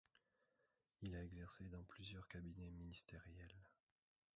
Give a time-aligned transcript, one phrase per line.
[1.03, 3.61] Il a exercé dans plusieurs cabinets ministériels.